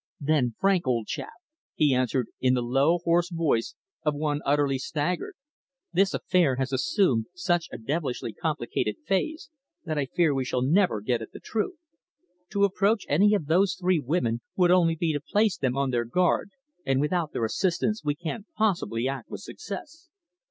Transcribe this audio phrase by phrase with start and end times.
[0.19, 1.29] "Then, Frank, old chap,"
[1.75, 5.35] he answered in the low, hoarse voice of one utterly staggered,
[5.93, 9.51] "this affair has assumed such a devilishly complicated phase
[9.85, 11.77] that I fear we shall never get at the truth.
[12.53, 16.05] To approach any of those three women would only be to place them on their
[16.05, 16.49] guard,
[16.83, 20.09] and without their assistance we can't possibly act with success."